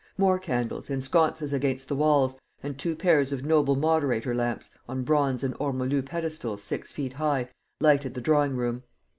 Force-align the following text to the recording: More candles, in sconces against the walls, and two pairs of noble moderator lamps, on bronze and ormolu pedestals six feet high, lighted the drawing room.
More 0.17 0.39
candles, 0.39 0.89
in 0.89 0.99
sconces 0.99 1.53
against 1.53 1.87
the 1.87 1.95
walls, 1.95 2.35
and 2.63 2.75
two 2.75 2.95
pairs 2.95 3.31
of 3.31 3.45
noble 3.45 3.75
moderator 3.75 4.33
lamps, 4.33 4.71
on 4.89 5.03
bronze 5.03 5.43
and 5.43 5.53
ormolu 5.59 6.01
pedestals 6.03 6.63
six 6.63 6.91
feet 6.91 7.13
high, 7.13 7.49
lighted 7.79 8.15
the 8.15 8.21
drawing 8.21 8.55
room. 8.55 8.81